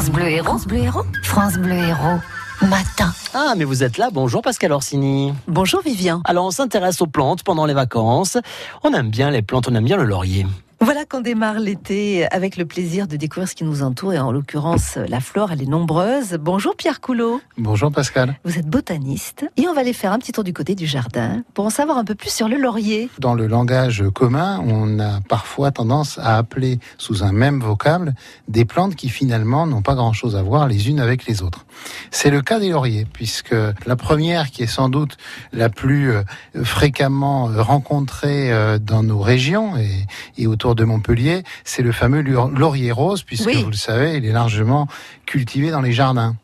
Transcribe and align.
France 0.00 0.12
Bleu 0.12 0.28
Héros. 0.30 0.46
France 0.46 0.66
Bleu 0.66 0.78
Héros. 0.78 1.04
France 1.24 1.58
Bleu 1.58 1.74
Héros. 1.74 2.20
Matin. 2.62 3.12
Ah, 3.34 3.52
mais 3.54 3.64
vous 3.64 3.84
êtes 3.84 3.98
là. 3.98 4.08
Bonjour 4.10 4.40
Pascal 4.40 4.72
Orsini. 4.72 5.34
Bonjour 5.46 5.82
Vivien. 5.82 6.22
Alors, 6.24 6.46
on 6.46 6.50
s'intéresse 6.50 7.02
aux 7.02 7.06
plantes 7.06 7.42
pendant 7.42 7.66
les 7.66 7.74
vacances. 7.74 8.38
On 8.82 8.94
aime 8.94 9.10
bien 9.10 9.30
les 9.30 9.42
plantes, 9.42 9.68
on 9.68 9.74
aime 9.74 9.84
bien 9.84 9.98
le 9.98 10.04
laurier. 10.04 10.46
Voilà 10.82 11.04
qu'on 11.04 11.20
démarre 11.20 11.60
l'été 11.60 12.26
avec 12.32 12.56
le 12.56 12.64
plaisir 12.64 13.06
de 13.06 13.16
découvrir 13.16 13.46
ce 13.46 13.54
qui 13.54 13.64
nous 13.64 13.82
entoure 13.82 14.14
et 14.14 14.18
en 14.18 14.32
l'occurrence 14.32 14.96
la 14.96 15.20
flore, 15.20 15.52
elle 15.52 15.60
est 15.60 15.68
nombreuse. 15.68 16.38
Bonjour 16.40 16.74
Pierre 16.74 17.02
Coulot. 17.02 17.42
Bonjour 17.58 17.92
Pascal. 17.92 18.38
Vous 18.44 18.58
êtes 18.58 18.66
botaniste 18.66 19.44
et 19.58 19.68
on 19.68 19.74
va 19.74 19.82
aller 19.82 19.92
faire 19.92 20.10
un 20.10 20.18
petit 20.18 20.32
tour 20.32 20.42
du 20.42 20.54
côté 20.54 20.74
du 20.74 20.86
jardin 20.86 21.42
pour 21.52 21.66
en 21.66 21.70
savoir 21.70 21.98
un 21.98 22.04
peu 22.06 22.14
plus 22.14 22.32
sur 22.32 22.48
le 22.48 22.56
laurier. 22.56 23.10
Dans 23.18 23.34
le 23.34 23.46
langage 23.46 24.02
commun, 24.14 24.58
on 24.66 24.98
a 25.00 25.20
parfois 25.28 25.70
tendance 25.70 26.16
à 26.16 26.38
appeler 26.38 26.78
sous 26.96 27.24
un 27.24 27.32
même 27.32 27.60
vocable 27.60 28.14
des 28.48 28.64
plantes 28.64 28.96
qui 28.96 29.10
finalement 29.10 29.66
n'ont 29.66 29.82
pas 29.82 29.94
grand-chose 29.94 30.34
à 30.34 30.42
voir 30.42 30.66
les 30.66 30.88
unes 30.88 31.00
avec 31.00 31.26
les 31.26 31.42
autres. 31.42 31.66
C'est 32.10 32.30
le 32.30 32.40
cas 32.40 32.58
des 32.58 32.70
lauriers 32.70 33.06
puisque 33.12 33.54
la 33.84 33.96
première 33.96 34.50
qui 34.50 34.62
est 34.62 34.66
sans 34.66 34.88
doute 34.88 35.18
la 35.52 35.68
plus 35.68 36.10
euh, 36.10 36.22
fréquemment 36.62 37.50
rencontrée 37.54 38.50
euh, 38.50 38.78
dans 38.78 39.02
nos 39.02 39.20
régions 39.20 39.76
et, 39.76 40.06
et 40.38 40.46
autour 40.46 40.69
de 40.74 40.84
Montpellier, 40.84 41.42
c'est 41.64 41.82
le 41.82 41.92
fameux 41.92 42.22
laurier 42.22 42.92
rose, 42.92 43.22
puisque 43.22 43.50
vous 43.50 43.70
le 43.70 43.76
savez, 43.76 44.16
il 44.16 44.24
est 44.24 44.32
largement 44.32 44.86
cultivé 45.26 45.70
dans 45.70 45.80
les 45.80 45.92
jardins. 45.92 46.36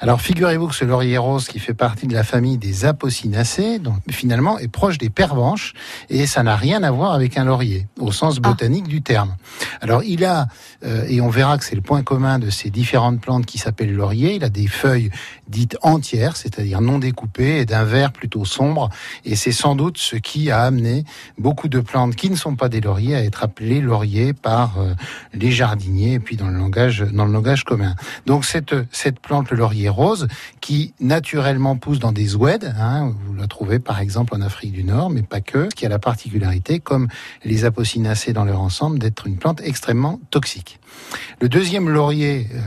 Alors 0.00 0.20
figurez-vous 0.20 0.68
que 0.68 0.74
ce 0.74 0.84
laurier 0.84 1.18
rose 1.18 1.46
qui 1.46 1.58
fait 1.58 1.74
partie 1.74 2.06
de 2.06 2.14
la 2.14 2.24
famille 2.24 2.58
des 2.58 2.84
apocinacées, 2.84 3.78
donc 3.78 3.96
finalement 4.10 4.58
est 4.58 4.68
proche 4.68 4.98
des 4.98 5.10
pervenches 5.10 5.72
et 6.08 6.26
ça 6.26 6.42
n'a 6.42 6.56
rien 6.56 6.82
à 6.82 6.90
voir 6.90 7.12
avec 7.12 7.38
un 7.38 7.44
laurier 7.44 7.86
au 7.98 8.12
sens 8.12 8.36
ah. 8.38 8.48
botanique 8.48 8.88
du 8.88 9.02
terme. 9.02 9.36
Alors 9.80 10.02
il 10.02 10.24
a 10.24 10.48
euh, 10.84 11.04
et 11.08 11.20
on 11.20 11.28
verra 11.28 11.58
que 11.58 11.64
c'est 11.64 11.76
le 11.76 11.82
point 11.82 12.02
commun 12.02 12.38
de 12.38 12.50
ces 12.50 12.70
différentes 12.70 13.20
plantes 13.20 13.46
qui 13.46 13.58
s'appellent 13.58 13.94
laurier, 13.94 14.34
il 14.34 14.44
a 14.44 14.48
des 14.48 14.66
feuilles 14.66 15.10
dites 15.48 15.76
entières, 15.82 16.36
c'est-à-dire 16.36 16.80
non 16.80 16.98
découpées 16.98 17.58
et 17.58 17.64
d'un 17.64 17.84
vert 17.84 18.12
plutôt 18.12 18.44
sombre 18.44 18.90
et 19.24 19.36
c'est 19.36 19.52
sans 19.52 19.76
doute 19.76 19.98
ce 19.98 20.16
qui 20.16 20.50
a 20.50 20.62
amené 20.62 21.04
beaucoup 21.38 21.68
de 21.68 21.80
plantes 21.80 22.16
qui 22.16 22.30
ne 22.30 22.36
sont 22.36 22.56
pas 22.56 22.68
des 22.68 22.80
lauriers 22.80 23.14
à 23.14 23.22
être 23.22 23.44
appelées 23.44 23.80
lauriers 23.80 24.32
par 24.32 24.78
euh, 24.78 24.94
les 25.32 25.52
jardiniers 25.52 26.14
et 26.14 26.20
puis 26.20 26.36
dans 26.36 26.48
le 26.48 26.58
langage 26.58 27.00
dans 27.00 27.24
le 27.24 27.32
langage 27.32 27.64
commun. 27.64 27.94
Donc 28.26 28.44
cette 28.44 28.74
cette 28.90 29.20
plante 29.20 29.50
le 29.50 29.56
laurier 29.56 29.83
rose 29.88 30.28
qui 30.60 30.94
naturellement 31.00 31.76
pousse 31.76 31.98
dans 31.98 32.12
des 32.12 32.34
oueds. 32.36 32.66
Hein, 32.78 33.12
vous 33.26 33.34
la 33.34 33.46
trouvez 33.46 33.78
par 33.78 34.00
exemple 34.00 34.34
en 34.34 34.40
Afrique 34.40 34.72
du 34.72 34.84
Nord, 34.84 35.10
mais 35.10 35.22
pas 35.22 35.40
que. 35.40 35.68
Qui 35.74 35.86
a 35.86 35.88
la 35.88 35.98
particularité, 35.98 36.80
comme 36.80 37.08
les 37.44 37.64
apocinacées 37.64 38.32
dans 38.32 38.44
leur 38.44 38.60
ensemble, 38.60 38.98
d'être 38.98 39.26
une 39.26 39.36
plante 39.36 39.60
extrêmement 39.62 40.20
toxique. 40.30 40.78
Le 41.40 41.48
deuxième 41.48 41.88
laurier 41.88 42.48
euh, 42.54 42.60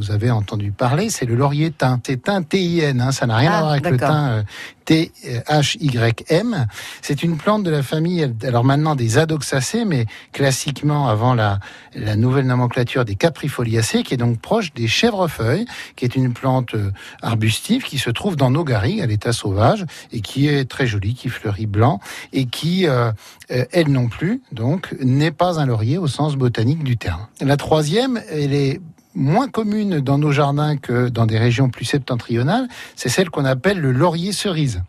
vous 0.00 0.10
avez 0.10 0.30
entendu 0.30 0.72
parler, 0.72 1.10
c'est 1.10 1.26
le 1.26 1.34
laurier 1.34 1.70
thym. 1.72 2.00
C'est 2.06 2.22
thym 2.22 2.42
TIN, 2.42 3.00
hein, 3.00 3.12
ça 3.12 3.26
n'a 3.26 3.36
rien 3.36 3.52
à 3.52 3.56
ah, 3.56 3.60
voir 3.60 3.72
avec 3.72 3.90
le 3.90 3.98
thym 3.98 4.28
euh, 4.30 4.42
T-H-Y-M. 4.86 6.66
C'est 7.02 7.22
une 7.22 7.36
plante 7.36 7.62
de 7.62 7.70
la 7.70 7.82
famille, 7.82 8.34
alors 8.42 8.64
maintenant 8.64 8.96
des 8.96 9.18
adoxacées, 9.18 9.84
mais 9.84 10.06
classiquement 10.32 11.06
avant 11.06 11.34
la, 11.34 11.60
la 11.94 12.16
nouvelle 12.16 12.46
nomenclature 12.46 13.04
des 13.04 13.14
caprifoliacées, 13.14 14.02
qui 14.02 14.14
est 14.14 14.16
donc 14.16 14.40
proche 14.40 14.72
des 14.72 14.88
chèvrefeuilles, 14.88 15.66
qui 15.96 16.06
est 16.06 16.16
une 16.16 16.32
plante 16.32 16.74
euh, 16.74 16.90
arbustive 17.20 17.82
qui 17.84 17.98
se 17.98 18.08
trouve 18.08 18.36
dans 18.36 18.50
nos 18.50 18.64
garrigues 18.64 19.02
à 19.02 19.06
l'état 19.06 19.34
sauvage 19.34 19.84
et 20.12 20.22
qui 20.22 20.48
est 20.48 20.64
très 20.64 20.86
jolie, 20.86 21.14
qui 21.14 21.28
fleurit 21.28 21.66
blanc 21.66 22.00
et 22.32 22.46
qui, 22.46 22.88
euh, 22.88 23.12
elle 23.48 23.92
non 23.92 24.08
plus, 24.08 24.40
donc, 24.50 24.96
n'est 24.98 25.30
pas 25.30 25.60
un 25.60 25.66
laurier 25.66 25.98
au 25.98 26.06
sens 26.06 26.36
botanique 26.36 26.84
du 26.84 26.96
terme. 26.96 27.26
La 27.42 27.58
troisième, 27.58 28.18
elle 28.30 28.54
est 28.54 28.80
moins 29.14 29.48
commune 29.48 30.00
dans 30.00 30.18
nos 30.18 30.32
jardins 30.32 30.76
que 30.76 31.08
dans 31.08 31.26
des 31.26 31.38
régions 31.38 31.68
plus 31.68 31.84
septentrionales, 31.84 32.68
c'est 32.96 33.08
celle 33.08 33.30
qu'on 33.30 33.44
appelle 33.44 33.80
le 33.80 33.92
laurier 33.92 34.32
cerise. 34.32 34.82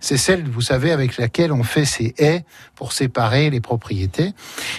C'est 0.00 0.16
celle, 0.16 0.48
vous 0.48 0.60
savez, 0.60 0.90
avec 0.90 1.18
laquelle 1.18 1.52
on 1.52 1.62
fait 1.62 1.84
ces 1.84 2.14
haies 2.18 2.44
pour 2.74 2.92
séparer 2.92 3.50
les 3.50 3.60
propriétés. 3.60 4.32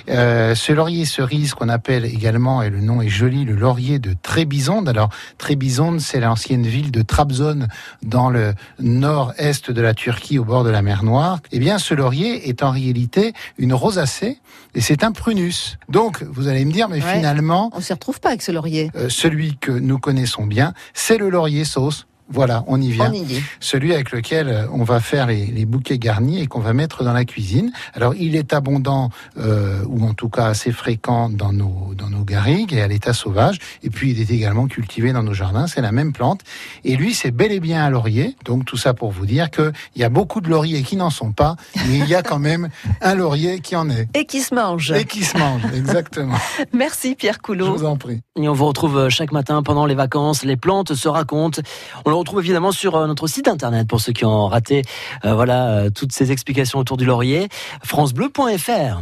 Euh, 0.10 0.56
ce 0.56 0.72
laurier 0.72 1.06
cerise 1.06 1.54
qu'on 1.54 1.70
appelle 1.70 2.06
également, 2.06 2.62
et 2.62 2.70
le 2.70 2.82
nom 2.82 3.02
est 3.02 3.10
joli, 3.10 3.46
le 3.46 3.56
laurier 3.56 4.00
de 4.00 4.16
Trébizonde. 4.22 4.88
Alors, 4.90 5.10
Trébizonde, 5.38 6.00
c'est 6.00 6.20
l'ancienne 6.20 6.66
ville 6.66 6.92
de 6.92 7.02
Trabzon 7.02 7.68
dans 8.04 8.30
le 8.30 8.54
nord-est 8.80 9.72
de 9.72 9.82
la 9.82 9.94
Turquie, 9.94 10.40
au 10.40 10.46
bord 10.46 10.64
de 10.64 10.70
la 10.70 10.82
mer 10.82 11.04
Noire. 11.04 11.40
Eh 11.52 11.60
bien, 11.60 11.78
ce 11.80 11.94
laurier 11.94 12.50
est 12.50 12.64
en 12.64 12.72
réalité 12.72 13.34
une 13.58 13.74
rosacée 13.74 14.40
et 14.76 14.82
c'est 14.82 15.04
un 15.04 15.12
prunus. 15.12 15.78
Donc, 15.90 16.24
vous 16.24 16.48
allez 16.48 16.66
me 16.66 16.72
dire, 16.72 16.90
mais 16.90 17.02
finalement... 17.02 17.72
On 17.74 17.82
s'y 17.82 17.94
retrouve 17.94 18.20
pas 18.20 18.30
avec 18.30 18.42
ce 18.42 18.52
laurier. 18.52 18.92
Euh, 18.96 19.10
celui 19.10 19.58
que 19.58 19.72
nous 19.72 20.00
connaissons 20.00 20.46
bien, 20.46 20.74
c'est 20.94 21.18
le 21.18 21.30
laurier 21.30 21.66
sauce 21.66 22.08
voilà, 22.32 22.64
on 22.68 22.80
y 22.80 22.92
vient. 22.92 23.12
Celui 23.60 23.94
avec 23.94 24.12
lequel 24.12 24.50
euh, 24.50 24.68
on 24.72 24.84
va 24.84 25.00
faire 25.00 25.28
les, 25.28 25.66
bouquets 25.66 25.98
garnis 25.98 26.42
et 26.42 26.48
qu'on 26.48 26.60
va 26.60 26.74
mettre 26.74 27.04
dans 27.04 27.14
la 27.14 27.26
cuisine. 27.26 27.72
Alors, 27.94 28.14
il 28.16 28.36
est 28.36 28.54
abondant, 28.54 29.10
euh, 29.38 29.84
ou 29.88 30.06
en 30.06 30.14
tout 30.14 30.30
cas 30.30 30.46
assez 30.46 30.72
fréquent 30.72 31.30
dans 31.30 31.52
nos, 31.52 31.94
dans 31.96 32.10
nos 32.10 32.24
garrigues 32.24 32.74
et 32.74 32.82
à 32.82 32.88
l'état 32.88 33.14
sauvage. 33.14 33.60
Et 33.84 33.90
puis, 33.90 34.12
il 34.12 34.22
est 34.22 34.32
également 34.32 34.68
cultivé 34.68 35.12
dans 35.12 35.24
nos 35.24 35.34
jardins. 35.34 35.68
C'est 35.68 35.82
la 35.82 35.92
même 35.92 36.14
plante. 36.14 36.42
Et 36.84 36.96
lui, 36.96 37.14
c'est 37.14 37.32
bel 37.32 37.52
et 37.52 37.60
bien 37.60 37.84
un 37.84 37.90
laurier. 37.90 38.36
Donc, 38.46 38.66
tout 38.66 38.78
ça 38.78 38.94
pour 38.94 39.12
vous 39.12 39.26
dire 39.26 39.50
qu'il 39.50 39.74
y 39.96 40.04
a 40.04 40.10
beaucoup 40.10 40.42
de 40.42 40.50
lauriers 40.50 40.84
qui 40.84 40.96
n'en 40.96 41.10
sont 41.10 41.32
pas, 41.32 41.56
mais 41.88 41.98
il 41.98 42.08
y 42.08 42.16
a 42.16 42.22
quand 42.22 42.40
même 42.40 42.70
un 43.02 43.16
laurier 43.16 43.60
qui 43.60 43.76
en 43.76 43.90
est. 43.90 44.08
Et 44.16 44.26
qui 44.26 44.42
se 44.42 44.54
mange. 44.54 44.92
Et 44.92 45.06
qui 45.06 45.24
se 45.24 45.38
mange, 45.38 45.62
exactement. 45.74 46.38
Merci 46.74 47.16
Pierre 47.16 47.42
Coulot. 47.42 47.66
Je 47.66 47.72
vous 47.72 47.86
en 47.86 47.98
prie. 47.98 48.22
Et 48.42 48.48
on 48.48 48.54
vous 48.54 48.66
retrouve 48.66 48.98
euh, 48.98 49.10
chaque 49.10 49.32
matin 49.32 49.62
pendant 49.64 49.86
les 49.86 49.96
vacances. 49.96 50.44
Les 50.44 50.58
plantes 50.58 50.94
se 50.94 51.08
racontent. 51.08 51.62
On 52.06 52.12
retrouve 52.20 52.40
évidemment 52.40 52.72
sur 52.72 52.96
euh, 52.96 53.08
notre 53.08 53.28
site 53.28 53.48
internet 53.48 53.88
pour 53.88 54.02
ceux 54.02 54.14
qui 54.14 54.26
ont 54.26 54.48
raté 54.48 54.84
euh, 55.26 55.34
voilà, 55.34 55.70
euh, 55.70 55.90
toutes 55.90 56.12
ces 56.12 56.32
explications 56.32 56.80
autour 56.80 56.98
du 56.98 57.06
laurier, 57.06 57.50
francebleu.fr. 57.84 58.98